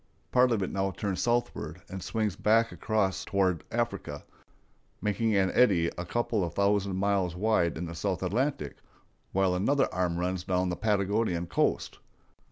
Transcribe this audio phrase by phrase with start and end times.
[0.31, 4.23] Part of it now turns southward and swings back across toward Africa,
[4.99, 8.77] making an eddy a couple of thousand miles wide in the South Atlantic,
[9.31, 11.99] while another arm runs down the Patagonian coast.